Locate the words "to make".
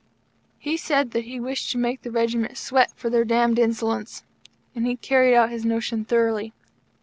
1.71-2.01